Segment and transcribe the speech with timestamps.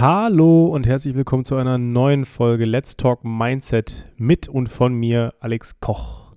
[0.00, 5.34] Hallo und herzlich willkommen zu einer neuen Folge Let's Talk Mindset mit und von mir,
[5.40, 6.36] Alex Koch.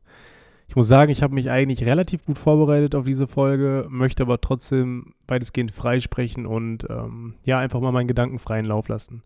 [0.67, 4.41] Ich muss sagen, ich habe mich eigentlich relativ gut vorbereitet auf diese Folge, möchte aber
[4.41, 9.23] trotzdem weitestgehend freisprechen und ähm, ja, einfach mal meinen Gedanken freien Lauf lassen.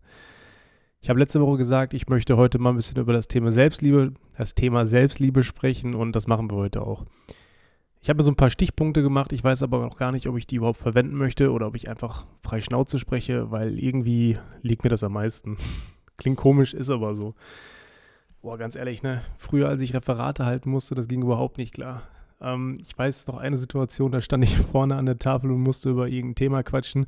[1.00, 4.12] Ich habe letzte Woche gesagt, ich möchte heute mal ein bisschen über das Thema Selbstliebe,
[4.36, 7.06] das Thema Selbstliebe sprechen und das machen wir heute auch.
[8.00, 10.46] Ich habe so ein paar Stichpunkte gemacht, ich weiß aber noch gar nicht, ob ich
[10.46, 14.90] die überhaupt verwenden möchte oder ob ich einfach frei Schnauze spreche, weil irgendwie liegt mir
[14.90, 15.56] das am meisten.
[16.16, 17.34] Klingt komisch, ist aber so.
[18.40, 19.22] Boah, ganz ehrlich, ne?
[19.36, 22.02] Früher, als ich Referate halten musste, das ging überhaupt nicht klar.
[22.40, 25.90] Ähm, ich weiß noch eine Situation, da stand ich vorne an der Tafel und musste
[25.90, 27.06] über irgendein Thema quatschen.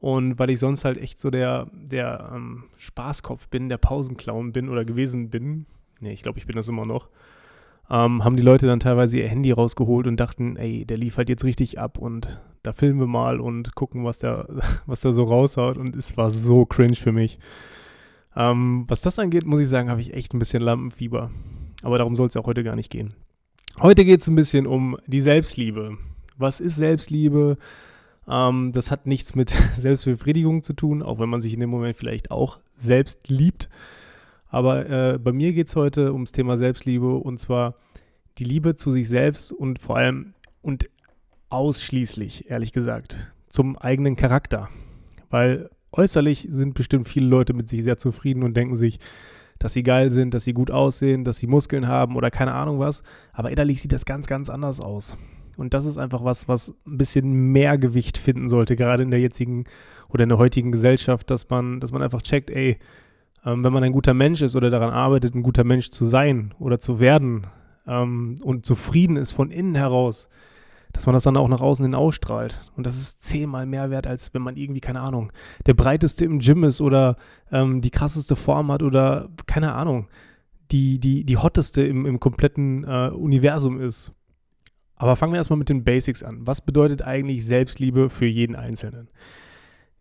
[0.00, 4.68] Und weil ich sonst halt echt so der, der ähm, Spaßkopf bin, der Pausenclown bin
[4.68, 5.66] oder gewesen bin,
[6.00, 7.08] ne, ich glaube, ich bin das immer noch,
[7.90, 11.44] ähm, haben die Leute dann teilweise ihr Handy rausgeholt und dachten, ey, der liefert jetzt
[11.44, 14.46] richtig ab und da filmen wir mal und gucken, was der,
[14.86, 15.76] was der so raushaut.
[15.76, 17.38] Und es war so cringe für mich.
[18.36, 21.30] Ähm, was das angeht, muss ich sagen, habe ich echt ein bisschen Lampenfieber.
[21.82, 23.14] Aber darum soll es ja auch heute gar nicht gehen.
[23.80, 25.96] Heute geht es ein bisschen um die Selbstliebe.
[26.36, 27.56] Was ist Selbstliebe?
[28.28, 31.96] Ähm, das hat nichts mit Selbstbefriedigung zu tun, auch wenn man sich in dem Moment
[31.96, 33.68] vielleicht auch selbst liebt.
[34.50, 37.76] Aber äh, bei mir geht es heute ums Thema Selbstliebe und zwar
[38.38, 40.90] die Liebe zu sich selbst und vor allem und
[41.48, 44.68] ausschließlich, ehrlich gesagt, zum eigenen Charakter.
[45.30, 48.98] Weil äußerlich sind bestimmt viele Leute mit sich sehr zufrieden und denken sich,
[49.58, 52.78] dass sie geil sind, dass sie gut aussehen, dass sie Muskeln haben oder keine Ahnung
[52.78, 53.02] was.
[53.32, 55.16] Aber innerlich sieht das ganz, ganz anders aus.
[55.58, 59.20] Und das ist einfach was, was ein bisschen mehr Gewicht finden sollte, gerade in der
[59.20, 59.64] jetzigen
[60.08, 62.78] oder in der heutigen Gesellschaft, dass man, dass man einfach checkt, ey,
[63.44, 66.54] ähm, wenn man ein guter Mensch ist oder daran arbeitet, ein guter Mensch zu sein
[66.58, 67.46] oder zu werden
[67.86, 70.28] ähm, und zufrieden ist von innen heraus,
[70.92, 72.70] dass man das dann auch nach außen hin ausstrahlt.
[72.76, 75.32] Und das ist zehnmal mehr wert, als wenn man irgendwie, keine Ahnung,
[75.66, 77.16] der breiteste im Gym ist oder
[77.52, 80.08] ähm, die krasseste Form hat oder, keine Ahnung,
[80.72, 84.12] die, die, die hotteste im, im kompletten äh, Universum ist.
[84.96, 86.46] Aber fangen wir erstmal mit den Basics an.
[86.46, 89.08] Was bedeutet eigentlich Selbstliebe für jeden Einzelnen?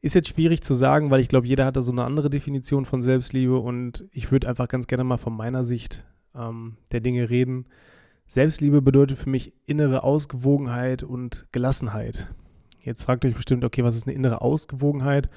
[0.01, 2.85] Ist jetzt schwierig zu sagen, weil ich glaube, jeder hat da so eine andere Definition
[2.85, 7.29] von Selbstliebe und ich würde einfach ganz gerne mal von meiner Sicht ähm, der Dinge
[7.29, 7.65] reden.
[8.25, 12.27] Selbstliebe bedeutet für mich innere Ausgewogenheit und Gelassenheit.
[12.81, 15.29] Jetzt fragt euch bestimmt, okay, was ist eine innere Ausgewogenheit?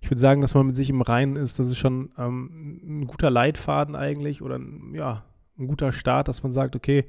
[0.00, 3.06] Ich würde sagen, dass man mit sich im Reinen ist, das ist schon ähm, ein
[3.06, 4.60] guter Leitfaden eigentlich oder
[4.92, 5.24] ja,
[5.58, 7.06] ein guter Start, dass man sagt, okay,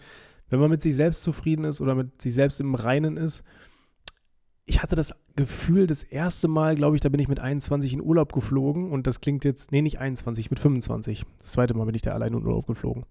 [0.50, 3.44] wenn man mit sich selbst zufrieden ist oder mit sich selbst im Reinen ist,
[4.66, 8.02] ich hatte das Gefühl, das erste Mal, glaube ich, da bin ich mit 21 in
[8.02, 11.26] Urlaub geflogen und das klingt jetzt, nee, nicht 21, mit 25.
[11.40, 13.06] Das zweite Mal bin ich da alleine in Urlaub geflogen.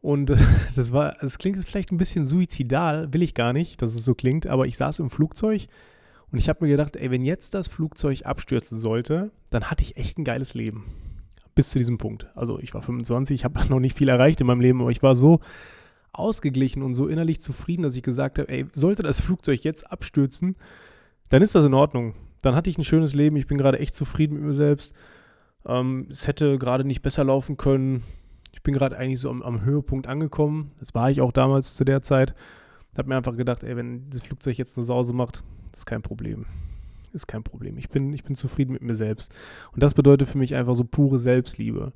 [0.00, 0.32] Und
[0.76, 4.04] das war, das klingt jetzt vielleicht ein bisschen suizidal, will ich gar nicht, dass es
[4.04, 5.66] so klingt, aber ich saß im Flugzeug
[6.30, 9.96] und ich habe mir gedacht, ey, wenn jetzt das Flugzeug abstürzen sollte, dann hatte ich
[9.96, 10.84] echt ein geiles Leben.
[11.54, 12.28] Bis zu diesem Punkt.
[12.34, 15.02] Also ich war 25, ich habe noch nicht viel erreicht in meinem Leben, aber ich
[15.02, 15.40] war so
[16.12, 20.56] ausgeglichen und so innerlich zufrieden, dass ich gesagt habe, ey, sollte das Flugzeug jetzt abstürzen,
[21.34, 22.14] dann ist das in Ordnung.
[22.42, 24.94] Dann hatte ich ein schönes Leben, ich bin gerade echt zufrieden mit mir selbst.
[25.66, 28.04] Ähm, es hätte gerade nicht besser laufen können.
[28.52, 30.70] Ich bin gerade eigentlich so am, am, Höhepunkt angekommen.
[30.78, 32.36] Das war ich auch damals zu der Zeit.
[32.96, 36.46] Habe mir einfach gedacht, ey, wenn das Flugzeug jetzt eine Sause macht, ist kein Problem.
[37.12, 37.78] Ist kein Problem.
[37.78, 39.34] Ich bin, ich bin zufrieden mit mir selbst.
[39.72, 41.92] Und das bedeutet für mich einfach so pure Selbstliebe.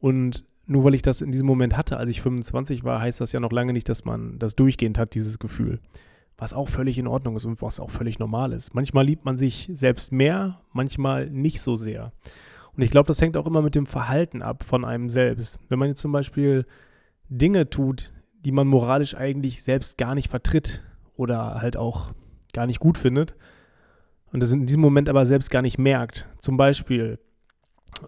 [0.00, 3.30] Und nur weil ich das in diesem Moment hatte, als ich 25 war, heißt das
[3.30, 5.78] ja noch lange nicht, dass man das durchgehend hat, dieses Gefühl.
[6.38, 8.74] Was auch völlig in Ordnung ist und was auch völlig normal ist.
[8.74, 12.12] Manchmal liebt man sich selbst mehr, manchmal nicht so sehr.
[12.76, 15.58] Und ich glaube, das hängt auch immer mit dem Verhalten ab von einem selbst.
[15.68, 16.66] Wenn man jetzt zum Beispiel
[17.28, 18.12] Dinge tut,
[18.44, 20.82] die man moralisch eigentlich selbst gar nicht vertritt
[21.16, 22.12] oder halt auch
[22.52, 23.34] gar nicht gut findet
[24.32, 26.28] und das in diesem Moment aber selbst gar nicht merkt.
[26.38, 27.18] Zum Beispiel,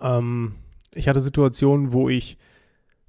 [0.00, 0.56] ähm,
[0.94, 2.38] ich hatte Situationen, wo ich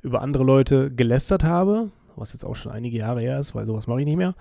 [0.02, 3.88] über andere Leute gelästert habe, was jetzt auch schon einige Jahre her ist, weil sowas
[3.88, 4.36] mache ich nicht mehr,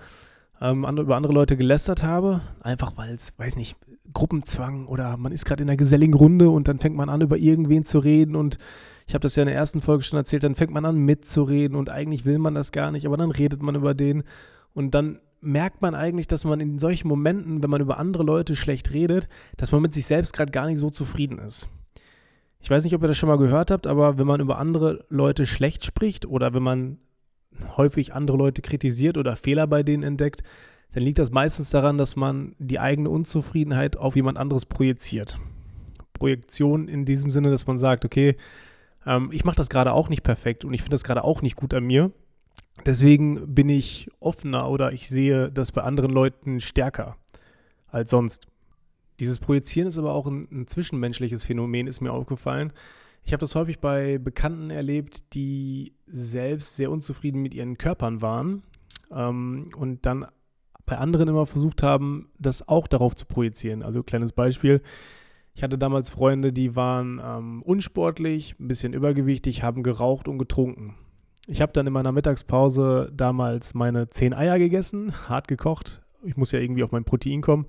[0.61, 3.75] ähm, andere, über andere Leute gelästert habe, einfach weil es, weiß nicht,
[4.13, 7.37] Gruppenzwang oder man ist gerade in einer geselligen Runde und dann fängt man an, über
[7.37, 8.35] irgendwen zu reden.
[8.35, 8.57] Und
[9.07, 11.77] ich habe das ja in der ersten Folge schon erzählt, dann fängt man an mitzureden
[11.77, 14.23] und eigentlich will man das gar nicht, aber dann redet man über den.
[14.73, 18.55] Und dann merkt man eigentlich, dass man in solchen Momenten, wenn man über andere Leute
[18.55, 21.67] schlecht redet, dass man mit sich selbst gerade gar nicht so zufrieden ist.
[22.61, 25.05] Ich weiß nicht, ob ihr das schon mal gehört habt, aber wenn man über andere
[25.09, 26.97] Leute schlecht spricht oder wenn man
[27.77, 30.43] häufig andere Leute kritisiert oder Fehler bei denen entdeckt,
[30.93, 35.39] dann liegt das meistens daran, dass man die eigene Unzufriedenheit auf jemand anderes projiziert.
[36.13, 38.35] Projektion in diesem Sinne, dass man sagt, okay,
[39.05, 41.55] ähm, ich mache das gerade auch nicht perfekt und ich finde das gerade auch nicht
[41.55, 42.11] gut an mir.
[42.85, 47.17] Deswegen bin ich offener oder ich sehe das bei anderen Leuten stärker
[47.87, 48.47] als sonst.
[49.19, 52.71] Dieses Projizieren ist aber auch ein, ein zwischenmenschliches Phänomen, ist mir aufgefallen.
[53.23, 58.63] Ich habe das häufig bei Bekannten erlebt, die selbst sehr unzufrieden mit ihren Körpern waren
[59.11, 60.25] ähm, und dann
[60.85, 63.83] bei anderen immer versucht haben, das auch darauf zu projizieren.
[63.83, 64.81] Also kleines Beispiel.
[65.53, 70.95] Ich hatte damals Freunde, die waren ähm, unsportlich, ein bisschen übergewichtig, haben geraucht und getrunken.
[71.47, 76.01] Ich habe dann in meiner Mittagspause damals meine zehn Eier gegessen, hart gekocht.
[76.23, 77.65] Ich muss ja irgendwie auf mein Protein kommen.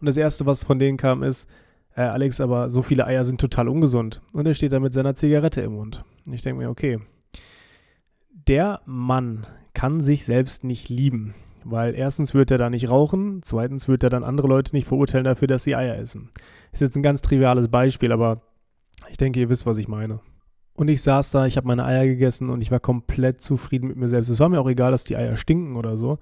[0.00, 1.48] Und das Erste, was von denen kam, ist,
[1.96, 4.22] äh, Alex, aber so viele Eier sind total ungesund.
[4.32, 6.04] Und er steht da mit seiner Zigarette im Mund.
[6.26, 6.98] Und ich denke mir, okay,
[8.30, 11.34] der Mann kann sich selbst nicht lieben.
[11.64, 15.24] Weil erstens wird er da nicht rauchen, zweitens wird er dann andere Leute nicht verurteilen
[15.24, 16.30] dafür, dass sie Eier essen.
[16.72, 18.42] Ist jetzt ein ganz triviales Beispiel, aber
[19.10, 20.20] ich denke, ihr wisst, was ich meine.
[20.76, 23.96] Und ich saß da, ich habe meine Eier gegessen und ich war komplett zufrieden mit
[23.96, 24.28] mir selbst.
[24.28, 26.18] Es war mir auch egal, dass die Eier stinken oder so.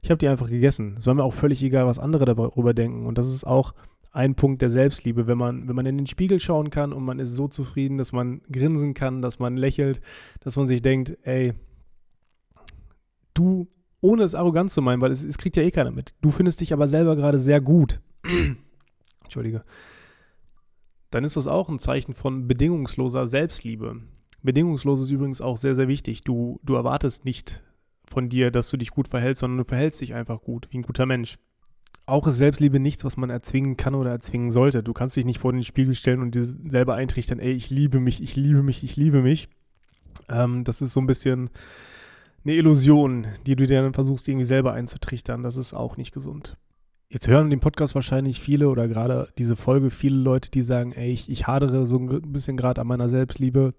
[0.00, 0.96] Ich habe die einfach gegessen.
[0.98, 3.06] Es war mir auch völlig egal, was andere darüber denken.
[3.06, 3.74] Und das ist auch
[4.10, 7.18] ein Punkt der Selbstliebe, wenn man, wenn man in den Spiegel schauen kann und man
[7.18, 10.00] ist so zufrieden, dass man grinsen kann, dass man lächelt,
[10.40, 11.52] dass man sich denkt, ey,
[13.34, 13.68] du
[14.00, 16.14] ohne es arrogant zu meinen, weil es, es kriegt ja eh keiner mit.
[16.20, 18.00] Du findest dich aber selber gerade sehr gut.
[19.24, 19.64] Entschuldige.
[21.10, 24.02] Dann ist das auch ein Zeichen von bedingungsloser Selbstliebe.
[24.42, 26.22] Bedingungslos ist übrigens auch sehr, sehr wichtig.
[26.22, 27.62] Du, du erwartest nicht
[28.04, 30.82] von dir, dass du dich gut verhältst, sondern du verhältst dich einfach gut, wie ein
[30.82, 31.38] guter Mensch.
[32.08, 34.82] Auch ist Selbstliebe nichts, was man erzwingen kann oder erzwingen sollte.
[34.82, 38.00] Du kannst dich nicht vor den Spiegel stellen und dir selber eintrichtern, ey, ich liebe
[38.00, 39.50] mich, ich liebe mich, ich liebe mich.
[40.30, 41.50] Ähm, das ist so ein bisschen
[42.44, 45.42] eine Illusion, die du dir dann versuchst, irgendwie selber einzutrichtern.
[45.42, 46.56] Das ist auch nicht gesund.
[47.10, 51.10] Jetzt hören den Podcast wahrscheinlich viele oder gerade diese Folge viele Leute, die sagen, ey,
[51.10, 53.74] ich, ich hadere so ein bisschen gerade an meiner Selbstliebe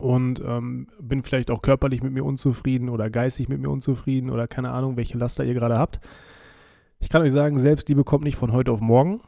[0.00, 4.48] und ähm, bin vielleicht auch körperlich mit mir unzufrieden oder geistig mit mir unzufrieden oder
[4.48, 6.00] keine Ahnung, welche Laster ihr gerade habt.
[7.00, 9.20] Ich kann euch sagen, Selbstliebe kommt nicht von heute auf morgen.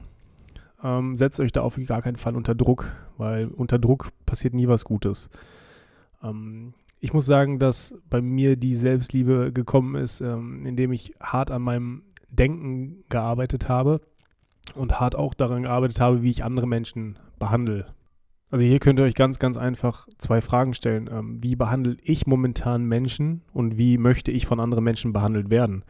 [0.83, 4.69] Ähm, setzt euch da auf gar keinen Fall unter Druck, weil unter Druck passiert nie
[4.69, 5.31] was Gutes.
[6.23, 11.51] Ähm, ich muss sagen, dass bei mir die Selbstliebe gekommen ist, ähm, indem ich hart
[11.51, 14.01] an meinem Denken gearbeitet habe
[14.75, 17.87] und hart auch daran gearbeitet habe, wie ich andere Menschen behandle.
[18.51, 21.09] Also hier könnt ihr euch ganz, ganz einfach zwei Fragen stellen.
[21.13, 25.85] Ähm, wie behandle ich momentan Menschen und wie möchte ich von anderen Menschen behandelt werden?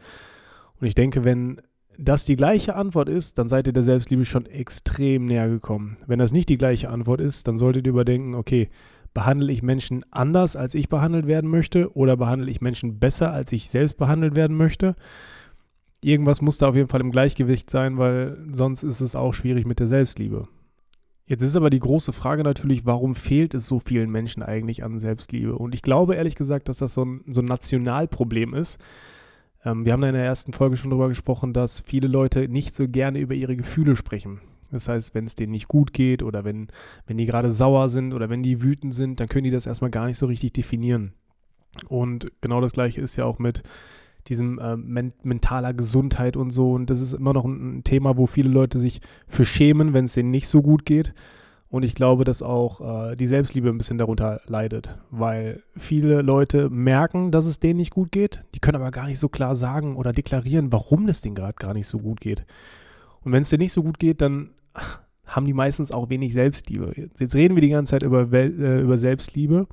[0.79, 1.61] Und ich denke, wenn
[1.97, 5.97] das die gleiche Antwort ist, dann seid ihr der Selbstliebe schon extrem näher gekommen.
[6.05, 8.69] Wenn das nicht die gleiche Antwort ist, dann solltet ihr überdenken, okay,
[9.13, 13.51] behandle ich Menschen anders, als ich behandelt werden möchte, oder behandle ich Menschen besser, als
[13.51, 14.95] ich selbst behandelt werden möchte.
[16.01, 19.65] Irgendwas muss da auf jeden Fall im Gleichgewicht sein, weil sonst ist es auch schwierig
[19.65, 20.47] mit der Selbstliebe.
[21.25, 24.99] Jetzt ist aber die große Frage natürlich, warum fehlt es so vielen Menschen eigentlich an
[24.99, 25.57] Selbstliebe?
[25.57, 28.79] Und ich glaube ehrlich gesagt, dass das so ein, so ein Nationalproblem ist.
[29.65, 32.73] Ähm, wir haben da in der ersten Folge schon darüber gesprochen, dass viele Leute nicht
[32.73, 34.41] so gerne über ihre Gefühle sprechen.
[34.71, 36.67] Das heißt, wenn es denen nicht gut geht oder wenn,
[37.05, 39.91] wenn die gerade sauer sind oder wenn die wütend sind, dann können die das erstmal
[39.91, 41.13] gar nicht so richtig definieren.
[41.87, 43.63] Und genau das gleiche ist ja auch mit
[44.27, 46.73] diesem äh, men mentaler Gesundheit und so.
[46.73, 50.05] Und das ist immer noch ein, ein Thema, wo viele Leute sich für schämen, wenn
[50.05, 51.13] es denen nicht so gut geht.
[51.69, 56.69] Und ich glaube, dass auch äh, die Selbstliebe ein bisschen darunter leidet, weil viele Leute
[56.69, 58.43] merken, dass es denen nicht gut geht.
[58.55, 61.73] Die können aber gar nicht so klar sagen oder deklarieren, warum es denen gerade gar
[61.73, 62.45] nicht so gut geht.
[63.21, 64.51] Und wenn es dir nicht so gut geht, dann
[65.25, 67.09] haben die meistens auch wenig Selbstliebe.
[67.19, 69.67] Jetzt reden wir die ganze Zeit über, äh, über Selbstliebe.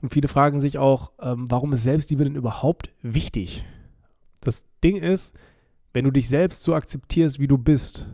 [0.00, 3.66] Und viele fragen sich auch, ähm, warum ist Selbstliebe denn überhaupt wichtig?
[4.40, 5.34] Das Ding ist,
[5.92, 8.06] wenn du dich selbst so akzeptierst, wie du bist,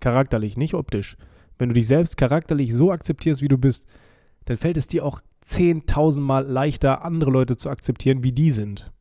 [0.00, 1.16] charakterlich, nicht optisch,
[1.58, 3.86] wenn du dich selbst charakterlich so akzeptierst, wie du bist,
[4.44, 8.92] dann fällt es dir auch 10.000 Mal leichter, andere Leute zu akzeptieren, wie die sind.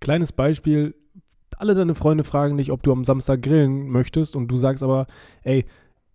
[0.00, 0.94] Kleines Beispiel,
[1.56, 5.06] alle deine Freunde fragen dich, ob du am Samstag grillen möchtest und du sagst aber,
[5.42, 5.64] ey,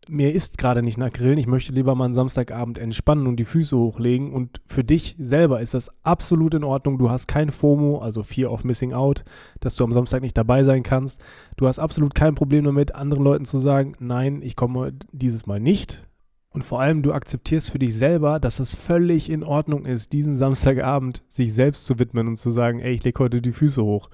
[0.09, 3.45] mir ist gerade nicht nach Grillen, ich möchte lieber mal einen Samstagabend entspannen und die
[3.45, 6.97] Füße hochlegen und für dich selber ist das absolut in Ordnung.
[6.97, 9.23] Du hast kein FOMO, also Fear of Missing Out,
[9.59, 11.21] dass du am Samstag nicht dabei sein kannst.
[11.55, 15.59] Du hast absolut kein Problem damit, anderen Leuten zu sagen, nein, ich komme dieses Mal
[15.59, 16.07] nicht.
[16.53, 20.35] Und vor allem, du akzeptierst für dich selber, dass es völlig in Ordnung ist, diesen
[20.35, 24.09] Samstagabend sich selbst zu widmen und zu sagen, ey, ich lege heute die Füße hoch.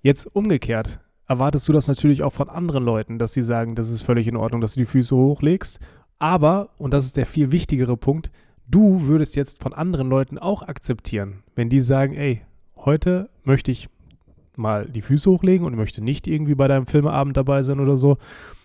[0.00, 4.02] Jetzt umgekehrt erwartest du das natürlich auch von anderen Leuten, dass sie sagen, das ist
[4.02, 5.78] völlig in Ordnung, dass du die Füße hochlegst.
[6.18, 8.30] Aber, und das ist der viel wichtigere Punkt,
[8.68, 12.42] du würdest jetzt von anderen Leuten auch akzeptieren, wenn die sagen, ey,
[12.76, 13.88] heute möchte ich
[14.56, 18.16] mal die Füße hochlegen und möchte nicht irgendwie bei deinem Filmeabend dabei sein oder so.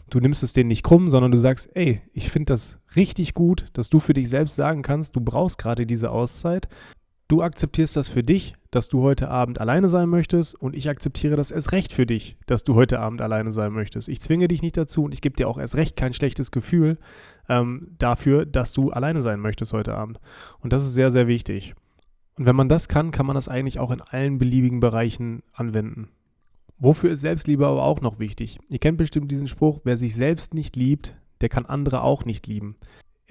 [0.10, 3.68] Du nimmst es denen nicht krumm, sondern du sagst, ey, ich finde das richtig gut,
[3.74, 6.68] dass du für dich selbst sagen kannst, du brauchst gerade diese Auszeit.
[7.28, 11.36] Du akzeptierst das für dich, dass du heute Abend alleine sein möchtest und ich akzeptiere
[11.36, 14.08] das erst recht für dich, dass du heute Abend alleine sein möchtest.
[14.08, 16.98] Ich zwinge dich nicht dazu und ich gebe dir auch erst recht kein schlechtes Gefühl
[17.50, 20.22] ähm, dafür, dass du alleine sein möchtest heute Abend.
[20.62, 21.76] Und das ist sehr, sehr wichtig.
[22.38, 26.10] Und wenn man das kann, kann man das eigentlich auch in allen beliebigen Bereichen anwenden.
[26.80, 28.58] Wofür ist Selbstliebe aber auch noch wichtig?
[28.70, 32.48] Ihr kennt bestimmt diesen Spruch, wer sich selbst nicht liebt, der kann andere auch nicht
[32.48, 32.76] lieben.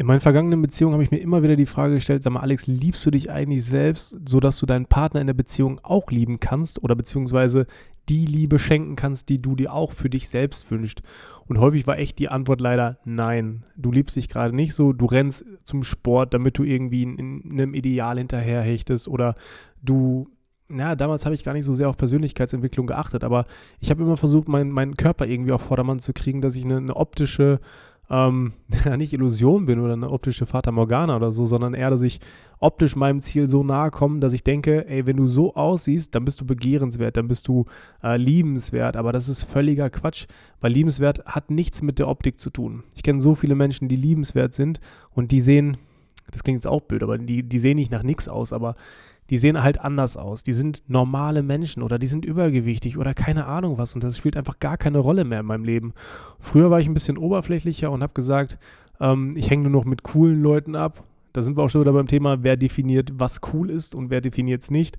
[0.00, 2.66] In meinen vergangenen Beziehungen habe ich mir immer wieder die Frage gestellt, sag mal, Alex,
[2.66, 6.83] liebst du dich eigentlich selbst, sodass du deinen Partner in der Beziehung auch lieben kannst
[6.83, 7.66] oder beziehungsweise
[8.09, 11.02] die Liebe schenken kannst, die du dir auch für dich selbst wünschst?
[11.49, 13.66] Und häufig war echt die Antwort leider nein.
[13.76, 17.52] Du liebst dich gerade nicht so, du rennst zum Sport, damit du irgendwie in, in
[17.52, 19.35] einem Ideal hinterherhechtest oder
[19.83, 20.30] du
[20.71, 23.45] ja, damals habe ich gar nicht so sehr auf Persönlichkeitsentwicklung geachtet, aber
[23.80, 26.76] ich habe immer versucht, mein, meinen Körper irgendwie auf Vordermann zu kriegen, dass ich eine,
[26.76, 27.59] eine optische
[28.11, 28.52] ähm,
[28.97, 32.21] nicht Illusion bin oder eine optische Fata Morgana oder so, sondern eher, dass ich
[32.59, 36.25] optisch meinem Ziel so nahe komme, dass ich denke, ey, wenn du so aussiehst, dann
[36.25, 37.64] bist du begehrenswert, dann bist du
[38.02, 38.97] äh, liebenswert.
[38.97, 40.26] Aber das ist völliger Quatsch,
[40.61, 42.83] weil liebenswert hat nichts mit der Optik zu tun.
[42.95, 44.81] Ich kenne so viele Menschen, die liebenswert sind
[45.12, 45.79] und die sehen,
[46.31, 48.76] das klingt jetzt auch blöd, aber die, die sehen nicht nach nichts aus, aber
[49.31, 50.43] die sehen halt anders aus.
[50.43, 53.95] Die sind normale Menschen oder die sind übergewichtig oder keine Ahnung was.
[53.95, 55.95] Und das spielt einfach gar keine Rolle mehr in meinem Leben.
[56.41, 58.59] Früher war ich ein bisschen oberflächlicher und habe gesagt,
[59.01, 61.05] ähm, ich hänge nur noch mit coolen Leuten ab.
[61.33, 64.21] Da sind wir auch schon wieder beim Thema, wer definiert, was cool ist und wer
[64.21, 64.99] definiert es nicht.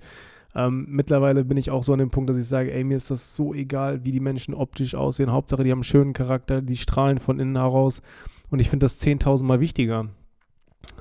[0.56, 3.12] Ähm, mittlerweile bin ich auch so an dem Punkt, dass ich sage, ey, mir ist
[3.12, 5.32] das so egal, wie die Menschen optisch aussehen.
[5.32, 8.02] Hauptsache, die haben einen schönen Charakter, die strahlen von innen heraus.
[8.50, 10.08] Und ich finde das 10.000 Mal wichtiger.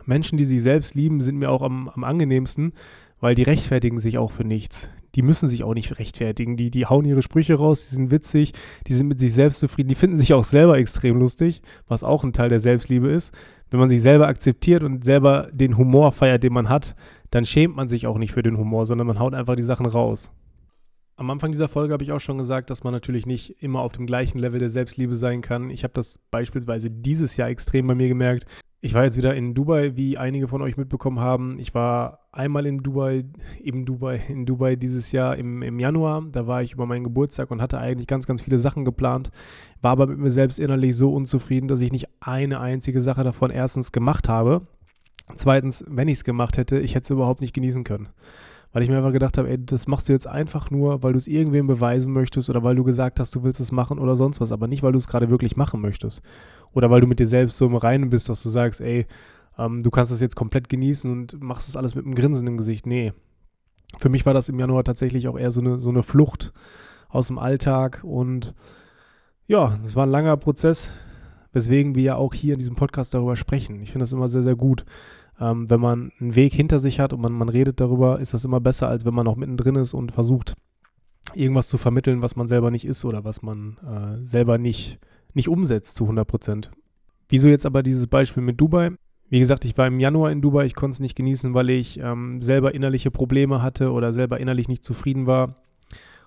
[0.04, 2.72] Menschen, die sich selbst lieben, sind mir auch am, am angenehmsten,
[3.20, 4.90] weil die rechtfertigen sich auch für nichts.
[5.14, 6.56] Die müssen sich auch nicht rechtfertigen.
[6.56, 8.52] Die, die hauen ihre Sprüche raus, die sind witzig,
[8.86, 12.24] die sind mit sich selbst zufrieden, die finden sich auch selber extrem lustig, was auch
[12.24, 13.34] ein Teil der Selbstliebe ist.
[13.70, 16.96] Wenn man sich selber akzeptiert und selber den Humor feiert, den man hat,
[17.30, 19.86] dann schämt man sich auch nicht für den Humor, sondern man haut einfach die Sachen
[19.86, 20.32] raus.
[21.16, 23.92] Am Anfang dieser Folge habe ich auch schon gesagt, dass man natürlich nicht immer auf
[23.92, 25.68] dem gleichen Level der Selbstliebe sein kann.
[25.68, 28.46] Ich habe das beispielsweise dieses Jahr extrem bei mir gemerkt.
[28.80, 31.58] Ich war jetzt wieder in Dubai, wie einige von euch mitbekommen haben.
[31.58, 33.24] Ich war einmal in Dubai,
[33.62, 36.22] eben Dubai, in Dubai dieses Jahr im, im Januar.
[36.30, 39.30] Da war ich über meinen Geburtstag und hatte eigentlich ganz, ganz viele Sachen geplant.
[39.82, 43.50] War aber mit mir selbst innerlich so unzufrieden, dass ich nicht eine einzige Sache davon
[43.50, 44.62] erstens gemacht habe.
[45.36, 48.08] Zweitens, wenn ich es gemacht hätte, ich hätte es überhaupt nicht genießen können
[48.72, 51.18] weil ich mir einfach gedacht habe, ey, das machst du jetzt einfach nur, weil du
[51.18, 54.40] es irgendwem beweisen möchtest oder weil du gesagt hast, du willst es machen oder sonst
[54.40, 56.22] was, aber nicht, weil du es gerade wirklich machen möchtest.
[56.72, 59.06] Oder weil du mit dir selbst so im Reinen bist, dass du sagst, ey,
[59.58, 62.56] ähm, du kannst das jetzt komplett genießen und machst das alles mit einem Grinsen im
[62.56, 62.86] Gesicht.
[62.86, 63.12] Nee.
[63.98, 66.52] Für mich war das im Januar tatsächlich auch eher so eine, so eine Flucht
[67.08, 68.54] aus dem Alltag und
[69.46, 70.92] ja, es war ein langer Prozess,
[71.52, 73.80] weswegen wir ja auch hier in diesem Podcast darüber sprechen.
[73.80, 74.84] Ich finde das immer sehr, sehr gut
[75.40, 78.44] ähm, wenn man einen Weg hinter sich hat und man, man redet darüber, ist das
[78.44, 80.54] immer besser, als wenn man noch mittendrin ist und versucht,
[81.34, 84.98] irgendwas zu vermitteln, was man selber nicht ist oder was man äh, selber nicht,
[85.32, 86.70] nicht umsetzt zu 100 Prozent.
[87.28, 88.90] Wieso jetzt aber dieses Beispiel mit Dubai?
[89.30, 92.00] Wie gesagt, ich war im Januar in Dubai, ich konnte es nicht genießen, weil ich
[92.00, 95.54] ähm, selber innerliche Probleme hatte oder selber innerlich nicht zufrieden war.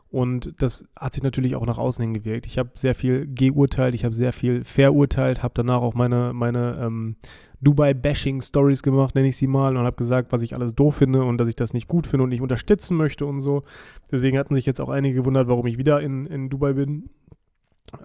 [0.09, 2.45] Und das hat sich natürlich auch nach außen hin gewirkt.
[2.45, 6.77] Ich habe sehr viel geurteilt, ich habe sehr viel verurteilt, habe danach auch meine, meine
[6.79, 7.15] ähm,
[7.61, 11.39] Dubai-Bashing-Stories gemacht, nenne ich sie mal, und habe gesagt, was ich alles doof finde und
[11.39, 13.63] dass ich das nicht gut finde und nicht unterstützen möchte und so.
[14.11, 17.09] Deswegen hatten sich jetzt auch einige gewundert, warum ich wieder in, in Dubai bin.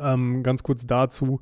[0.00, 1.40] Ähm, ganz kurz dazu.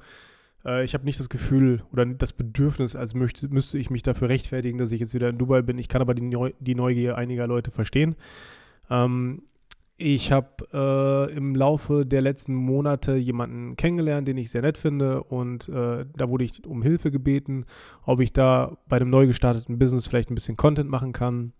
[0.66, 4.28] Äh, ich habe nicht das Gefühl oder das Bedürfnis, als möchte, müsste ich mich dafür
[4.28, 5.78] rechtfertigen, dass ich jetzt wieder in Dubai bin.
[5.78, 8.16] Ich kann aber die, Neu die Neugier einiger Leute verstehen.
[8.90, 9.42] Ähm,
[9.98, 15.22] ich habe äh, im Laufe der letzten Monate jemanden kennengelernt, den ich sehr nett finde
[15.22, 17.64] und äh, da wurde ich um Hilfe gebeten,
[18.04, 21.54] ob ich da bei einem neu gestarteten Business vielleicht ein bisschen Content machen kann.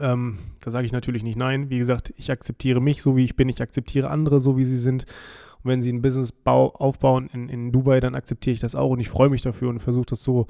[0.00, 1.68] Ähm, da sage ich natürlich nicht nein.
[1.68, 3.48] Wie gesagt, ich akzeptiere mich so, wie ich bin.
[3.50, 5.04] Ich akzeptiere andere so, wie sie sind.
[5.66, 8.90] Und wenn sie ein Business bau aufbauen in, in Dubai, dann akzeptiere ich das auch
[8.90, 10.46] und ich freue mich dafür und versuche das so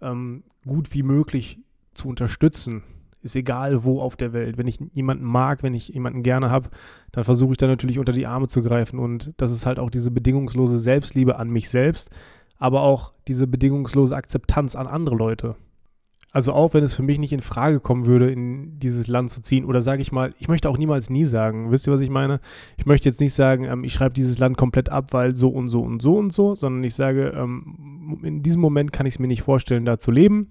[0.00, 1.58] ähm, gut wie möglich
[1.94, 2.84] zu unterstützen
[3.22, 4.58] ist egal wo auf der Welt.
[4.58, 6.70] Wenn ich jemanden mag, wenn ich jemanden gerne habe,
[7.12, 8.98] dann versuche ich da natürlich unter die Arme zu greifen.
[8.98, 12.10] Und das ist halt auch diese bedingungslose Selbstliebe an mich selbst,
[12.58, 15.56] aber auch diese bedingungslose Akzeptanz an andere Leute.
[16.32, 19.42] Also auch wenn es für mich nicht in Frage kommen würde, in dieses Land zu
[19.42, 22.08] ziehen, oder sage ich mal, ich möchte auch niemals nie sagen, wisst ihr, was ich
[22.08, 22.40] meine?
[22.78, 25.68] Ich möchte jetzt nicht sagen, ähm, ich schreibe dieses Land komplett ab, weil so und
[25.68, 29.18] so und so und so, sondern ich sage, ähm, in diesem Moment kann ich es
[29.18, 30.50] mir nicht vorstellen, da zu leben.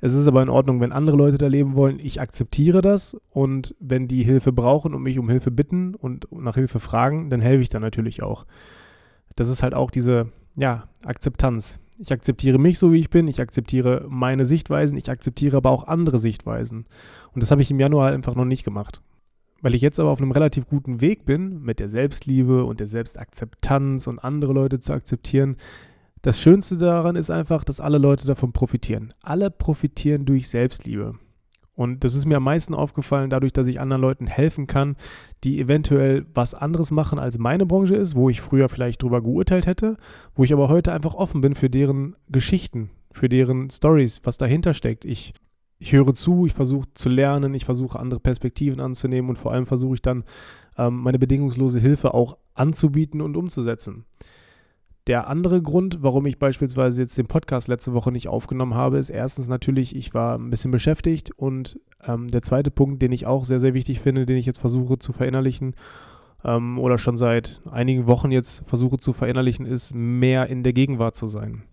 [0.00, 1.98] Es ist aber in Ordnung, wenn andere Leute da leben wollen.
[1.98, 6.56] Ich akzeptiere das und wenn die Hilfe brauchen und mich um Hilfe bitten und nach
[6.56, 8.44] Hilfe fragen, dann helfe ich da natürlich auch.
[9.36, 11.78] Das ist halt auch diese, ja, Akzeptanz.
[11.98, 13.28] Ich akzeptiere mich so, wie ich bin.
[13.28, 14.96] Ich akzeptiere meine Sichtweisen.
[14.96, 16.86] Ich akzeptiere aber auch andere Sichtweisen.
[17.32, 19.02] Und das habe ich im Januar einfach noch nicht gemacht.
[19.60, 22.88] Weil ich jetzt aber auf einem relativ guten Weg bin, mit der Selbstliebe und der
[22.88, 25.56] Selbstakzeptanz und andere Leute zu akzeptieren.
[26.22, 29.12] Das Schönste daran ist einfach, dass alle Leute davon profitieren.
[29.22, 31.14] Alle profitieren durch Selbstliebe.
[31.82, 34.94] Und das ist mir am meisten aufgefallen, dadurch, dass ich anderen Leuten helfen kann,
[35.42, 39.66] die eventuell was anderes machen, als meine Branche ist, wo ich früher vielleicht drüber geurteilt
[39.66, 39.96] hätte,
[40.36, 44.74] wo ich aber heute einfach offen bin für deren Geschichten, für deren Stories, was dahinter
[44.74, 45.04] steckt.
[45.04, 45.34] Ich,
[45.80, 49.66] ich höre zu, ich versuche zu lernen, ich versuche andere Perspektiven anzunehmen und vor allem
[49.66, 50.22] versuche ich dann
[50.78, 54.04] ähm, meine bedingungslose Hilfe auch anzubieten und umzusetzen.
[55.08, 59.10] Der andere Grund, warum ich beispielsweise jetzt den Podcast letzte Woche nicht aufgenommen habe, ist
[59.10, 63.44] erstens natürlich, ich war ein bisschen beschäftigt und ähm, der zweite Punkt, den ich auch
[63.44, 65.74] sehr, sehr wichtig finde, den ich jetzt versuche zu verinnerlichen
[66.44, 71.16] ähm, oder schon seit einigen Wochen jetzt versuche zu verinnerlichen, ist mehr in der Gegenwart
[71.16, 71.64] zu sein.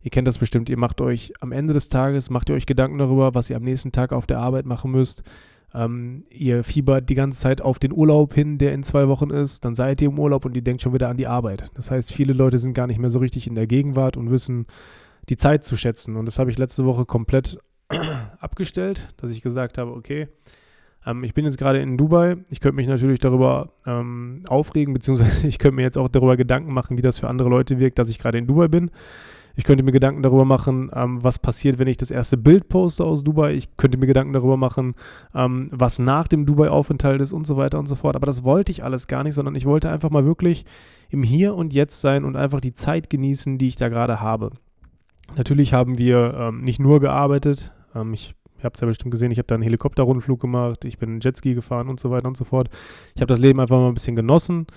[0.00, 2.98] Ihr kennt das bestimmt, ihr macht euch am Ende des Tages, macht ihr euch Gedanken
[2.98, 5.24] darüber, was ihr am nächsten Tag auf der Arbeit machen müsst,
[5.74, 9.64] ähm, ihr fiebert die ganze Zeit auf den Urlaub hin, der in zwei Wochen ist,
[9.64, 11.70] dann seid ihr im Urlaub und ihr denkt schon wieder an die Arbeit.
[11.74, 14.66] Das heißt, viele Leute sind gar nicht mehr so richtig in der Gegenwart und wissen
[15.28, 16.16] die Zeit zu schätzen.
[16.16, 17.58] Und das habe ich letzte Woche komplett
[18.38, 20.28] abgestellt, dass ich gesagt habe, okay,
[21.06, 22.36] ähm, ich bin jetzt gerade in Dubai.
[22.50, 26.72] Ich könnte mich natürlich darüber ähm, aufregen, beziehungsweise ich könnte mir jetzt auch darüber Gedanken
[26.72, 28.90] machen, wie das für andere Leute wirkt, dass ich gerade in Dubai bin.
[29.54, 33.04] Ich könnte mir Gedanken darüber machen, ähm, was passiert, wenn ich das erste Bild poste
[33.04, 33.52] aus Dubai.
[33.54, 34.94] Ich könnte mir Gedanken darüber machen,
[35.34, 38.16] ähm, was nach dem Dubai-Aufenthalt ist und so weiter und so fort.
[38.16, 40.64] Aber das wollte ich alles gar nicht, sondern ich wollte einfach mal wirklich
[41.10, 44.50] im Hier und Jetzt sein und einfach die Zeit genießen, die ich da gerade habe.
[45.36, 47.72] Natürlich haben wir ähm, nicht nur gearbeitet.
[47.94, 50.96] Ähm, ich Ihr habt es ja bestimmt gesehen, ich habe da einen Helikopterrundflug gemacht, ich
[50.96, 52.68] bin Jetski gefahren und so weiter und so fort.
[53.16, 54.68] Ich habe das Leben einfach mal ein bisschen genossen,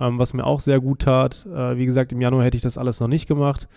[0.00, 1.46] ähm, was mir auch sehr gut tat.
[1.46, 3.68] Äh, wie gesagt, im Januar hätte ich das alles noch nicht gemacht.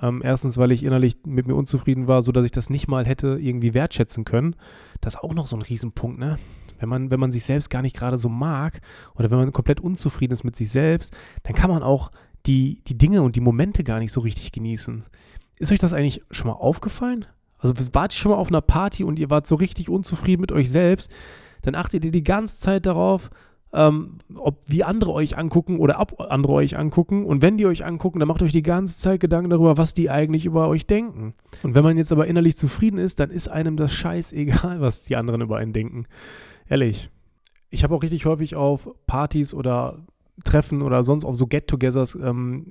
[0.00, 3.38] Ähm, erstens, weil ich innerlich mit mir unzufrieden war, sodass ich das nicht mal hätte
[3.40, 4.54] irgendwie wertschätzen können.
[5.00, 6.38] Das ist auch noch so ein Riesenpunkt, ne?
[6.78, 8.80] Wenn man, wenn man sich selbst gar nicht gerade so mag
[9.16, 11.12] oder wenn man komplett unzufrieden ist mit sich selbst,
[11.42, 12.12] dann kann man auch
[12.46, 15.04] die, die Dinge und die Momente gar nicht so richtig genießen.
[15.56, 17.26] Ist euch das eigentlich schon mal aufgefallen?
[17.58, 20.52] Also wart ihr schon mal auf einer Party und ihr wart so richtig unzufrieden mit
[20.52, 21.10] euch selbst,
[21.62, 23.30] dann achtet ihr die ganze Zeit darauf,
[23.72, 27.24] ähm, ob wie andere euch angucken oder ob andere euch angucken.
[27.24, 30.10] Und wenn die euch angucken, dann macht euch die ganze Zeit Gedanken darüber, was die
[30.10, 31.34] eigentlich über euch denken.
[31.62, 35.04] Und wenn man jetzt aber innerlich zufrieden ist, dann ist einem das scheiß egal, was
[35.04, 36.06] die anderen über einen denken.
[36.68, 37.10] Ehrlich.
[37.70, 39.98] Ich habe auch richtig häufig auf Partys oder
[40.44, 42.66] Treffen oder sonst auf so Get-togethers ähm,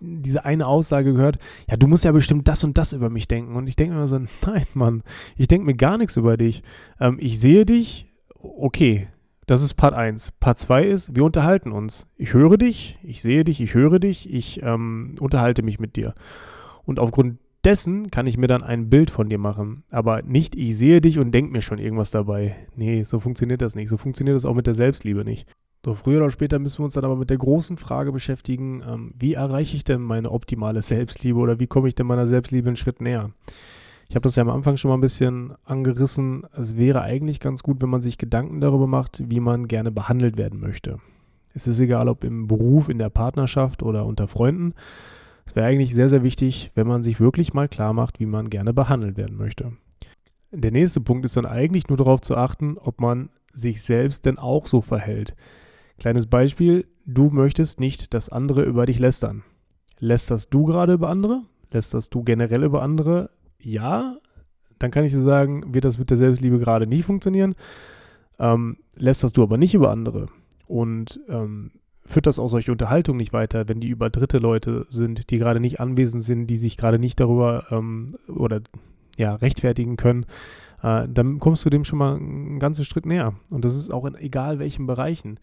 [0.00, 3.56] diese eine Aussage gehört, ja, du musst ja bestimmt das und das über mich denken.
[3.56, 5.02] Und ich denke immer so, nein, Mann,
[5.36, 6.62] ich denke mir gar nichts über dich.
[7.00, 9.08] Ähm, ich sehe dich, okay,
[9.46, 10.32] das ist Part 1.
[10.40, 12.06] Part 2 ist, wir unterhalten uns.
[12.16, 16.14] Ich höre dich, ich sehe dich, ich höre dich, ich ähm, unterhalte mich mit dir.
[16.84, 19.84] Und aufgrund dessen kann ich mir dann ein Bild von dir machen.
[19.90, 22.56] Aber nicht, ich sehe dich und denke mir schon irgendwas dabei.
[22.76, 23.88] Nee, so funktioniert das nicht.
[23.88, 25.48] So funktioniert das auch mit der Selbstliebe nicht.
[25.84, 29.12] So, früher oder später müssen wir uns dann aber mit der großen Frage beschäftigen, ähm,
[29.18, 32.76] wie erreiche ich denn meine optimale Selbstliebe oder wie komme ich denn meiner Selbstliebe einen
[32.76, 33.32] Schritt näher?
[34.08, 36.46] Ich habe das ja am Anfang schon mal ein bisschen angerissen.
[36.56, 40.36] Es wäre eigentlich ganz gut, wenn man sich Gedanken darüber macht, wie man gerne behandelt
[40.36, 40.98] werden möchte.
[41.54, 44.74] Es ist egal, ob im Beruf, in der Partnerschaft oder unter Freunden.
[45.46, 48.50] Es wäre eigentlich sehr, sehr wichtig, wenn man sich wirklich mal klar macht, wie man
[48.50, 49.72] gerne behandelt werden möchte.
[50.52, 54.38] Der nächste Punkt ist dann eigentlich nur darauf zu achten, ob man sich selbst denn
[54.38, 55.34] auch so verhält.
[55.98, 59.44] Kleines Beispiel, du möchtest nicht, dass andere über dich lästern.
[59.98, 61.42] Lästerst du gerade über andere?
[61.70, 63.30] Lästerst du generell über andere?
[63.64, 64.16] Ja,
[64.78, 67.54] dann kann ich dir sagen, wird das mit der Selbstliebe gerade nicht funktionieren.
[68.38, 70.26] Ähm, lässt das du aber nicht über andere
[70.66, 71.70] und ähm,
[72.04, 75.60] führt das auch solche Unterhaltungen nicht weiter, wenn die über dritte Leute sind, die gerade
[75.60, 78.60] nicht anwesend sind, die sich gerade nicht darüber ähm, oder
[79.16, 80.26] ja, rechtfertigen können,
[80.82, 83.34] äh, dann kommst du dem schon mal einen ganzen Schritt näher.
[83.50, 85.38] Und das ist auch in egal welchen Bereichen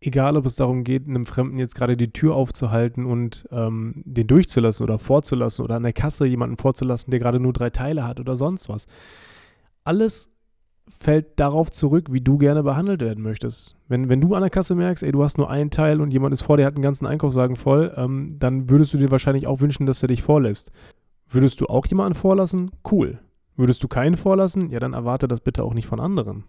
[0.00, 4.26] egal ob es darum geht, einem Fremden jetzt gerade die Tür aufzuhalten und ähm, den
[4.26, 8.20] durchzulassen oder vorzulassen oder an der Kasse jemanden vorzulassen, der gerade nur drei Teile hat
[8.20, 8.86] oder sonst was.
[9.84, 10.30] Alles
[10.88, 13.76] fällt darauf zurück, wie du gerne behandelt werden möchtest.
[13.88, 16.32] Wenn, wenn du an der Kasse merkst, ey, du hast nur einen Teil und jemand
[16.32, 19.60] ist vor dir, hat einen ganzen Einkaufswagen voll, ähm, dann würdest du dir wahrscheinlich auch
[19.60, 20.72] wünschen, dass er dich vorlässt.
[21.26, 22.70] Würdest du auch jemanden vorlassen?
[22.90, 23.18] Cool.
[23.56, 24.70] Würdest du keinen vorlassen?
[24.70, 26.44] Ja, dann erwarte das bitte auch nicht von anderen.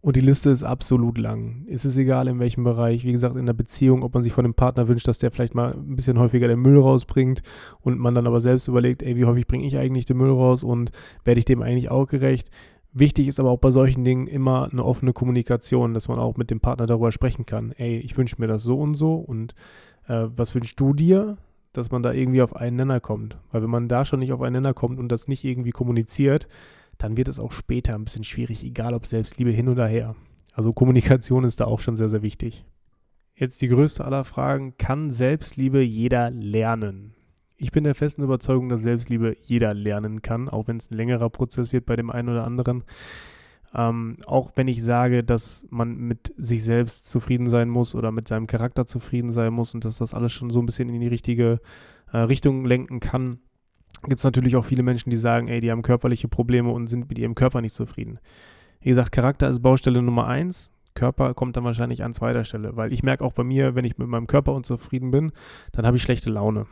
[0.00, 1.66] Und die Liste ist absolut lang.
[1.68, 3.04] Es ist egal, in welchem Bereich.
[3.04, 5.56] Wie gesagt, in der Beziehung, ob man sich von dem Partner wünscht, dass der vielleicht
[5.56, 7.42] mal ein bisschen häufiger den Müll rausbringt
[7.80, 10.62] und man dann aber selbst überlegt, ey, wie häufig bringe ich eigentlich den Müll raus
[10.62, 10.92] und
[11.24, 12.50] werde ich dem eigentlich auch gerecht?
[12.92, 16.50] Wichtig ist aber auch bei solchen Dingen immer eine offene Kommunikation, dass man auch mit
[16.50, 17.72] dem Partner darüber sprechen kann.
[17.72, 19.54] Ey, ich wünsche mir das so und so und
[20.06, 21.38] äh, was wünschst du dir?
[21.72, 23.36] dass man da irgendwie auf einen Nenner kommt.
[23.52, 26.48] Weil wenn man da schon nicht auf einen Nenner kommt und das nicht irgendwie kommuniziert,
[26.98, 30.14] dann wird es auch später ein bisschen schwierig, egal ob Selbstliebe hin oder her.
[30.52, 32.64] Also Kommunikation ist da auch schon sehr, sehr wichtig.
[33.34, 37.14] Jetzt die größte aller Fragen, kann Selbstliebe jeder lernen?
[37.56, 41.30] Ich bin der festen Überzeugung, dass Selbstliebe jeder lernen kann, auch wenn es ein längerer
[41.30, 42.82] Prozess wird bei dem einen oder anderen.
[43.74, 48.26] Ähm, auch wenn ich sage, dass man mit sich selbst zufrieden sein muss oder mit
[48.26, 51.08] seinem Charakter zufrieden sein muss und dass das alles schon so ein bisschen in die
[51.08, 51.60] richtige
[52.12, 53.40] äh, Richtung lenken kann,
[54.02, 57.08] gibt es natürlich auch viele Menschen, die sagen, ey, die haben körperliche Probleme und sind
[57.08, 58.18] mit ihrem Körper nicht zufrieden.
[58.80, 60.70] Wie gesagt, Charakter ist Baustelle Nummer eins.
[60.94, 63.98] Körper kommt dann wahrscheinlich an zweiter Stelle, weil ich merke auch bei mir, wenn ich
[63.98, 65.32] mit meinem Körper unzufrieden bin,
[65.72, 66.66] dann habe ich schlechte Laune.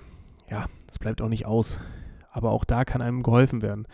[0.50, 1.80] Ja, das bleibt auch nicht aus.
[2.30, 3.86] Aber auch da kann einem geholfen werden.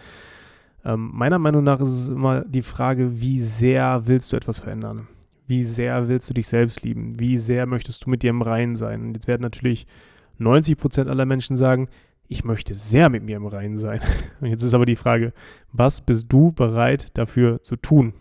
[0.84, 5.06] Ähm, meiner Meinung nach ist es immer die Frage, wie sehr willst du etwas verändern?
[5.46, 7.18] Wie sehr willst du dich selbst lieben?
[7.20, 9.02] Wie sehr möchtest du mit dir im Reinen sein?
[9.02, 9.86] Und jetzt werden natürlich
[10.38, 11.88] 90 Prozent aller Menschen sagen,
[12.32, 14.00] ich möchte sehr mit mir im Reinen sein.
[14.40, 15.32] Und jetzt ist aber die Frage,
[15.70, 18.14] was bist du bereit dafür zu tun?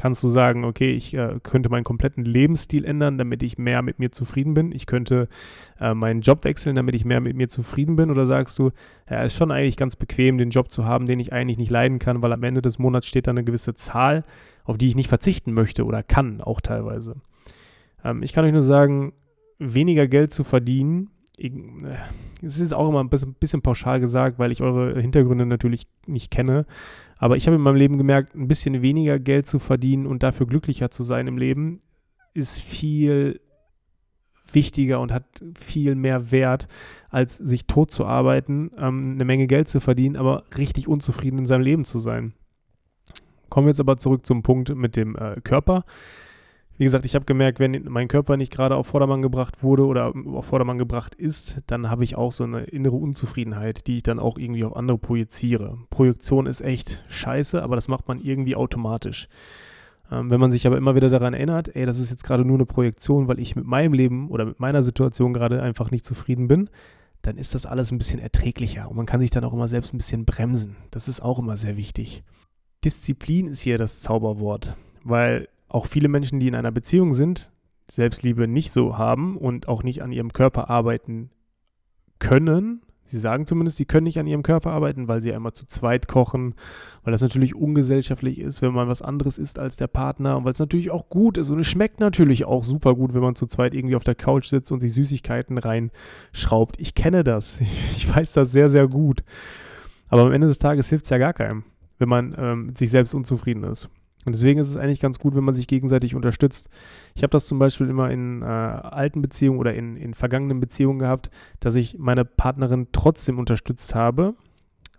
[0.00, 3.98] Kannst du sagen, okay, ich äh, könnte meinen kompletten Lebensstil ändern, damit ich mehr mit
[3.98, 4.70] mir zufrieden bin?
[4.70, 5.28] Ich könnte
[5.80, 8.12] äh, meinen Job wechseln, damit ich mehr mit mir zufrieden bin?
[8.12, 8.70] Oder sagst du,
[9.10, 11.98] ja, ist schon eigentlich ganz bequem, den Job zu haben, den ich eigentlich nicht leiden
[11.98, 14.22] kann, weil am Ende des Monats steht da eine gewisse Zahl,
[14.62, 17.16] auf die ich nicht verzichten möchte oder kann, auch teilweise.
[18.04, 19.14] Ähm, ich kann euch nur sagen,
[19.58, 21.10] weniger Geld zu verdienen
[22.42, 26.30] es ist auch immer ein bisschen, bisschen pauschal gesagt, weil ich eure Hintergründe natürlich nicht
[26.30, 26.66] kenne.
[27.16, 30.46] Aber ich habe in meinem Leben gemerkt, ein bisschen weniger Geld zu verdienen und dafür
[30.46, 31.80] glücklicher zu sein im Leben,
[32.34, 33.40] ist viel
[34.52, 35.24] wichtiger und hat
[35.58, 36.68] viel mehr Wert,
[37.10, 41.46] als sich tot zu arbeiten, ähm, eine Menge Geld zu verdienen, aber richtig unzufrieden in
[41.46, 42.32] seinem Leben zu sein.
[43.48, 45.84] Kommen wir jetzt aber zurück zum Punkt mit dem äh, Körper
[46.78, 50.12] wie gesagt, ich habe gemerkt, wenn mein Körper nicht gerade auf Vordermann gebracht wurde oder
[50.32, 54.20] auf Vordermann gebracht ist, dann habe ich auch so eine innere Unzufriedenheit, die ich dann
[54.20, 55.78] auch irgendwie auf andere projiziere.
[55.90, 59.28] Projektion ist echt scheiße, aber das macht man irgendwie automatisch.
[60.10, 62.56] Ähm, wenn man sich aber immer wieder daran erinnert, ey, das ist jetzt gerade nur
[62.56, 66.46] eine Projektion, weil ich mit meinem Leben oder mit meiner Situation gerade einfach nicht zufrieden
[66.46, 66.70] bin,
[67.22, 69.92] dann ist das alles ein bisschen erträglicher und man kann sich dann auch immer selbst
[69.92, 70.76] ein bisschen bremsen.
[70.92, 72.22] Das ist auch immer sehr wichtig.
[72.84, 77.52] Disziplin ist hier das Zauberwort, weil auch viele Menschen, die in einer Beziehung sind,
[77.90, 81.30] Selbstliebe nicht so haben und auch nicht an ihrem Körper arbeiten
[82.18, 82.82] können.
[83.04, 86.08] Sie sagen zumindest, sie können nicht an ihrem Körper arbeiten, weil sie einmal zu zweit
[86.08, 86.54] kochen,
[87.02, 90.52] weil das natürlich ungesellschaftlich ist, wenn man was anderes isst als der Partner und weil
[90.52, 93.46] es natürlich auch gut ist und es schmeckt natürlich auch super gut, wenn man zu
[93.46, 96.78] zweit irgendwie auf der Couch sitzt und sich Süßigkeiten reinschraubt.
[96.78, 97.60] Ich kenne das.
[97.96, 99.22] Ich weiß das sehr, sehr gut.
[100.08, 101.64] Aber am Ende des Tages hilft es ja gar keinem,
[101.98, 103.88] wenn man ähm, sich selbst unzufrieden ist.
[104.28, 106.68] Und deswegen ist es eigentlich ganz gut, wenn man sich gegenseitig unterstützt.
[107.14, 110.98] Ich habe das zum Beispiel immer in äh, alten Beziehungen oder in, in vergangenen Beziehungen
[110.98, 114.34] gehabt, dass ich meine Partnerin trotzdem unterstützt habe,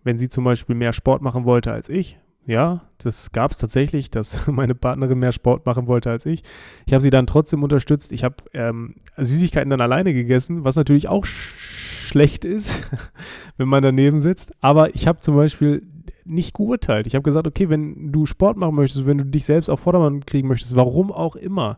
[0.03, 2.17] wenn sie zum Beispiel mehr Sport machen wollte als ich.
[2.47, 6.41] Ja, das gab es tatsächlich, dass meine Partnerin mehr Sport machen wollte als ich.
[6.87, 8.11] Ich habe sie dann trotzdem unterstützt.
[8.11, 12.71] Ich habe ähm, Süßigkeiten dann alleine gegessen, was natürlich auch schlecht ist,
[13.57, 14.53] wenn man daneben sitzt.
[14.59, 15.83] Aber ich habe zum Beispiel
[16.29, 17.07] nicht geurteilt.
[17.07, 20.25] Ich habe gesagt, okay, wenn du Sport machen möchtest, wenn du dich selbst auf Vordermann
[20.25, 21.77] kriegen möchtest, warum auch immer,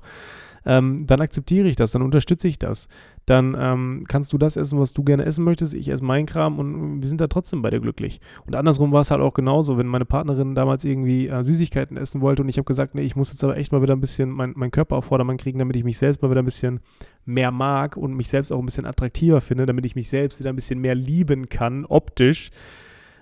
[0.65, 2.87] ähm, dann akzeptiere ich das, dann unterstütze ich das.
[3.25, 6.59] Dann ähm, kannst du das essen, was du gerne essen möchtest, ich esse meinen Kram
[6.59, 8.19] und wir sind da trotzdem beide glücklich.
[8.45, 12.21] Und andersrum war es halt auch genauso, wenn meine Partnerin damals irgendwie äh, Süßigkeiten essen
[12.21, 14.29] wollte und ich habe gesagt, nee, ich muss jetzt aber echt mal wieder ein bisschen
[14.29, 16.79] meinen mein Körper auf Vordermann kriegen, damit ich mich selbst mal wieder ein bisschen
[17.25, 20.49] mehr mag und mich selbst auch ein bisschen attraktiver finde, damit ich mich selbst wieder
[20.49, 22.51] ein bisschen mehr lieben kann, optisch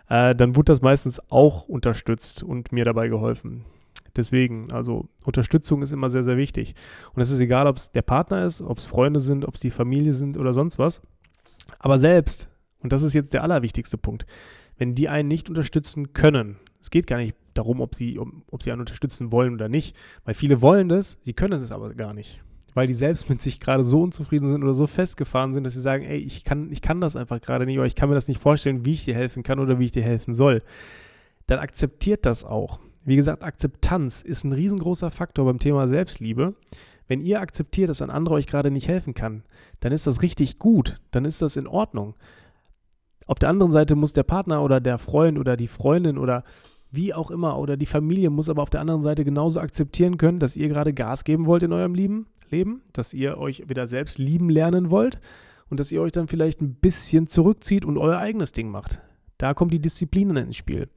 [0.10, 3.66] äh, dann wurde das meistens auch unterstützt und mir dabei geholfen.
[4.16, 6.76] Deswegen, also Unterstützung ist immer sehr, sehr wichtig.
[7.14, 9.62] Und es ist egal, ob es der Partner ist, ob es Freunde sind, ob es
[9.62, 11.02] die Familie sind oder sonst was.
[11.78, 14.26] Aber selbst, und das ist jetzt der allerwichtigste Punkt,
[14.78, 18.64] wenn die einen nicht unterstützen können, es geht gar nicht darum, ob sie, um, ob
[18.64, 19.96] sie einen unterstützen wollen oder nicht,
[20.26, 22.42] weil viele wollen das, sie können es aber gar nicht
[22.80, 25.82] weil die selbst mit sich gerade so unzufrieden sind oder so festgefahren sind, dass sie
[25.82, 28.30] sagen, ey, ich kann, ich kann das einfach gerade nicht oder ich kann mir das
[28.30, 30.60] nicht vorstellen, wie ich dir helfen kann oder wie ich dir helfen soll,
[31.46, 32.80] dann akzeptiert das auch.
[33.04, 36.56] Wie gesagt, Akzeptanz ist ein riesengroßer Faktor beim Thema Selbstliebe.
[37.06, 39.44] Wenn ihr akzeptiert, dass ein anderer euch gerade nicht helfen kann,
[39.82, 42.16] dann ist das richtig gut, dann ist das in Ordnung.
[43.28, 46.46] Auf der anderen Seite muss der Partner oder der Freund oder die Freundin oder
[46.92, 50.40] wie auch immer oder die Familie muss aber auf der anderen Seite genauso akzeptieren können,
[50.40, 54.18] dass ihr gerade Gas geben wollt in eurem Leben, Leben, dass ihr euch wieder selbst
[54.18, 55.20] lieben lernen wollt
[55.70, 59.00] und dass ihr euch dann vielleicht ein bisschen zurückzieht und euer eigenes Ding macht.
[59.38, 60.90] Da kommt die Disziplin ins Spiel.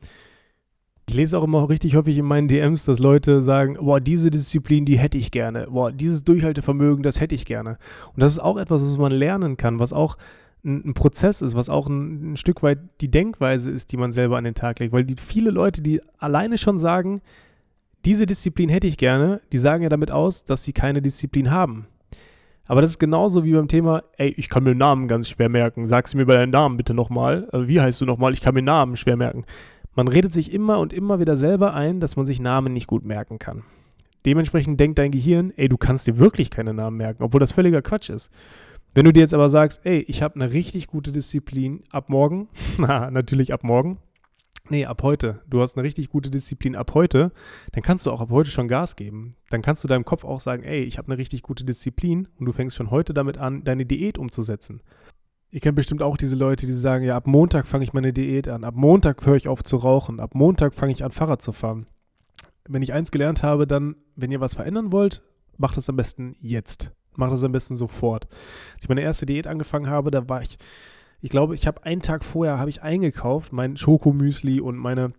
[1.08, 4.84] Ich lese auch immer richtig häufig in meinen DMs, dass Leute sagen, boah, diese Disziplin,
[4.84, 5.66] die hätte ich gerne.
[5.70, 7.76] Boah, dieses Durchhaltevermögen, das hätte ich gerne.
[8.14, 10.16] Und das ist auch etwas, was man lernen kann, was auch
[10.64, 14.12] ein, ein Prozess ist, was auch ein, ein, Stück weit die Denkweise ist, die man
[14.12, 14.92] selber an den Tag legt.
[14.92, 17.20] Weil die viele Leute, die alleine schon sagen,
[18.04, 21.86] diese Disziplin hätte ich gerne, die sagen ja damit aus, dass sie keine Disziplin haben.
[22.66, 25.86] Aber das ist genauso wie beim Thema, ey, ich kann mir Namen ganz schwer merken.
[25.86, 27.48] Sag's mir bei deinen Namen bitte nochmal.
[27.52, 28.32] Also, wie heißt du nochmal?
[28.32, 29.44] Ich kann mir Namen schwer merken.
[29.94, 33.04] Man redet sich immer und immer wieder selber ein, dass man sich Namen nicht gut
[33.04, 33.62] merken kann.
[34.24, 37.82] Dementsprechend denkt dein Gehirn, ey, du kannst dir wirklich keine Namen merken, obwohl das völliger
[37.82, 38.30] Quatsch ist.
[38.94, 42.48] Wenn du dir jetzt aber sagst, ey, ich habe eine richtig gute Disziplin ab morgen,
[42.78, 43.98] na, natürlich ab morgen,
[44.68, 47.32] nee, ab heute, du hast eine richtig gute Disziplin ab heute,
[47.72, 49.34] dann kannst du auch ab heute schon Gas geben.
[49.48, 52.44] Dann kannst du deinem Kopf auch sagen, ey, ich habe eine richtig gute Disziplin und
[52.44, 54.82] du fängst schon heute damit an, deine Diät umzusetzen.
[55.50, 58.46] Ihr kennt bestimmt auch diese Leute, die sagen, ja, ab Montag fange ich meine Diät
[58.48, 61.52] an, ab Montag höre ich auf zu rauchen, ab Montag fange ich an, Fahrrad zu
[61.52, 61.86] fahren.
[62.68, 65.22] Wenn ich eins gelernt habe, dann, wenn ihr was verändern wollt,
[65.56, 66.92] macht es am besten jetzt.
[67.16, 68.26] Macht es am besten sofort.
[68.74, 70.58] Als ich meine erste Diät angefangen habe, da war ich,
[71.20, 75.12] ich glaube, ich habe einen Tag vorher habe ich eingekauft, mein Schokomüsli und meine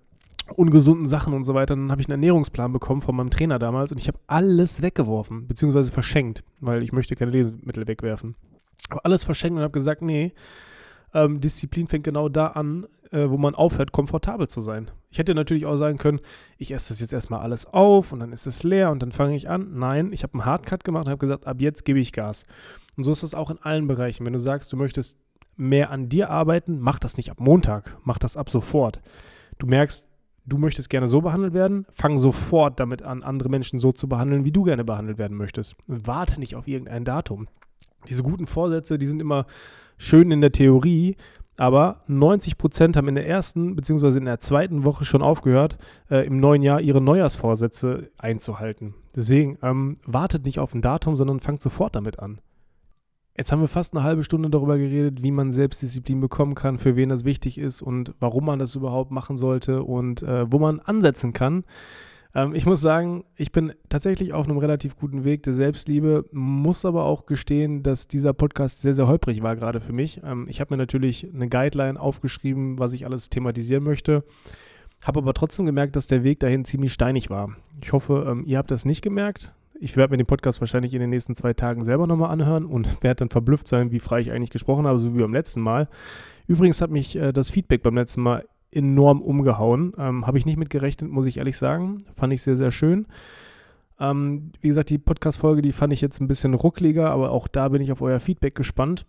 [0.55, 1.75] ungesunden Sachen und so weiter.
[1.75, 5.47] Dann habe ich einen Ernährungsplan bekommen von meinem Trainer damals und ich habe alles weggeworfen,
[5.47, 8.35] beziehungsweise verschenkt, weil ich möchte keine Lebensmittel wegwerfen
[8.89, 10.33] habe alles verschenkt und habe gesagt, nee,
[11.13, 14.89] ähm, Disziplin fängt genau da an, äh, wo man aufhört, komfortabel zu sein.
[15.09, 16.19] Ich hätte natürlich auch sagen können,
[16.57, 19.35] ich esse das jetzt erstmal alles auf und dann ist es leer und dann fange
[19.35, 19.77] ich an.
[19.77, 22.45] Nein, ich habe einen Hardcut gemacht und habe gesagt, ab jetzt gebe ich Gas.
[22.97, 24.25] Und so ist das auch in allen Bereichen.
[24.25, 25.17] Wenn du sagst, du möchtest
[25.55, 29.01] mehr an dir arbeiten, mach das nicht ab Montag, mach das ab sofort.
[29.59, 30.07] Du merkst,
[30.45, 34.45] du möchtest gerne so behandelt werden, fang sofort damit an, andere Menschen so zu behandeln,
[34.45, 35.75] wie du gerne behandelt werden möchtest.
[35.85, 37.47] Warte nicht auf irgendein Datum
[38.07, 39.45] diese guten Vorsätze, die sind immer
[40.03, 41.15] schön in der Theorie,
[41.55, 44.17] aber 90 Prozent haben in der ersten bzw.
[44.17, 45.77] in der zweiten Woche schon aufgehört,
[46.09, 48.95] äh, im neuen Jahr ihre Neujahrsvorsätze einzuhalten.
[49.15, 52.41] Deswegen ähm, wartet nicht auf ein Datum, sondern fangt sofort damit an.
[53.37, 56.95] Jetzt haben wir fast eine halbe Stunde darüber geredet, wie man Selbstdisziplin bekommen kann, für
[56.95, 60.79] wen das wichtig ist und warum man das überhaupt machen sollte und äh, wo man
[60.79, 61.63] ansetzen kann.
[62.35, 66.85] Ähm, ich muss sagen, ich bin tatsächlich auf einem relativ guten Weg der Selbstliebe, muss
[66.85, 70.21] aber auch gestehen, dass dieser Podcast sehr, sehr holprig war gerade für mich.
[70.23, 74.23] Ähm, ich habe mir natürlich eine Guideline aufgeschrieben, was ich alles thematisieren möchte.
[75.03, 77.55] Habe aber trotzdem gemerkt, dass der Weg dahin ziemlich steinig war.
[77.81, 79.53] Ich hoffe, ähm, ihr habt das nicht gemerkt.
[79.79, 83.03] Ich werde mir den Podcast wahrscheinlich in den nächsten zwei Tagen selber nochmal anhören und
[83.03, 85.89] werde dann verblüfft sein, wie frei ich eigentlich gesprochen habe, so wie beim letzten Mal.
[86.47, 89.93] Übrigens hat mich äh, das Feedback beim letzten Mal enorm umgehauen.
[89.97, 92.03] Ähm, Habe ich nicht mit gerechnet, muss ich ehrlich sagen.
[92.15, 93.07] Fand ich sehr, sehr schön.
[93.99, 97.69] Ähm, wie gesagt, die Podcast-Folge, die fand ich jetzt ein bisschen ruckliger, aber auch da
[97.69, 99.05] bin ich auf euer Feedback gespannt.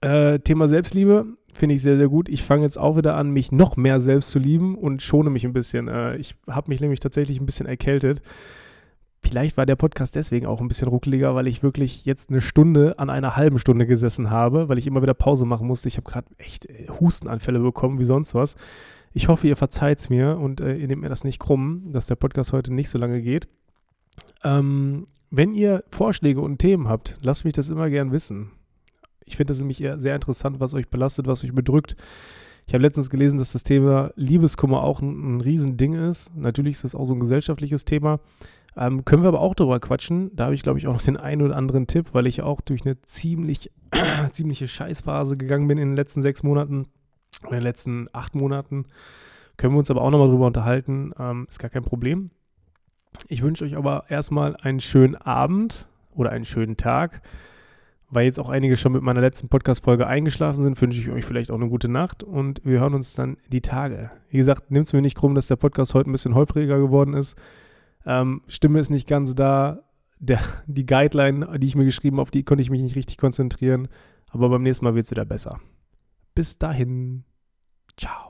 [0.00, 2.28] Äh, Thema Selbstliebe finde ich sehr, sehr gut.
[2.28, 5.44] Ich fange jetzt auch wieder an, mich noch mehr selbst zu lieben und schone mich
[5.44, 5.88] ein bisschen.
[5.88, 8.22] Äh, ich habe mich nämlich tatsächlich ein bisschen erkältet.
[9.22, 12.98] Vielleicht war der Podcast deswegen auch ein bisschen ruckeliger, weil ich wirklich jetzt eine Stunde
[12.98, 15.88] an einer halben Stunde gesessen habe, weil ich immer wieder Pause machen musste.
[15.88, 18.56] Ich habe gerade echt äh, Hustenanfälle bekommen, wie sonst was.
[19.12, 22.06] Ich hoffe, ihr verzeiht es mir und äh, ihr nehmt mir das nicht krumm, dass
[22.06, 23.48] der Podcast heute nicht so lange geht.
[24.42, 28.50] Ähm, wenn ihr Vorschläge und Themen habt, lasst mich das immer gern wissen.
[29.24, 31.94] Ich finde das nämlich sehr interessant, was euch belastet, was euch bedrückt.
[32.66, 36.34] Ich habe letztens gelesen, dass das Thema Liebeskummer auch ein, ein Riesending ist.
[36.36, 38.20] Natürlich ist das auch so ein gesellschaftliches Thema.
[38.76, 40.34] Ähm, können wir aber auch drüber quatschen.
[40.34, 42.60] Da habe ich, glaube ich, auch noch den einen oder anderen Tipp, weil ich auch
[42.60, 43.70] durch eine ziemlich,
[44.32, 46.84] ziemliche Scheißphase gegangen bin in den letzten sechs Monaten
[47.42, 48.86] oder in den letzten acht Monaten.
[49.56, 51.12] Können wir uns aber auch nochmal drüber unterhalten.
[51.18, 52.30] Ähm, ist gar kein Problem.
[53.28, 57.22] Ich wünsche euch aber erstmal einen schönen Abend oder einen schönen Tag.
[58.12, 61.52] Weil jetzt auch einige schon mit meiner letzten Podcast-Folge eingeschlafen sind, wünsche ich euch vielleicht
[61.52, 64.10] auch eine gute Nacht und wir hören uns dann die Tage.
[64.30, 67.14] Wie gesagt, nehmt es mir nicht krumm, dass der Podcast heute ein bisschen holpriger geworden
[67.14, 67.36] ist.
[68.06, 69.82] Ähm, Stimme ist nicht ganz da.
[70.18, 73.16] Der, die Guideline, die ich mir geschrieben habe, auf die konnte ich mich nicht richtig
[73.16, 73.88] konzentrieren.
[74.28, 75.60] Aber beim nächsten Mal wird es wieder besser.
[76.34, 77.24] Bis dahin.
[77.96, 78.29] Ciao.